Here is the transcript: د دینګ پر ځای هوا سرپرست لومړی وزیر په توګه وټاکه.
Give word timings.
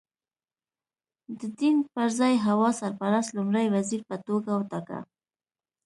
د 1.39 1.41
دینګ 1.57 1.79
پر 1.93 2.07
ځای 2.19 2.33
هوا 2.45 2.69
سرپرست 2.79 3.29
لومړی 3.37 3.65
وزیر 3.75 4.01
په 4.09 4.15
توګه 4.27 4.51
وټاکه. 4.53 4.99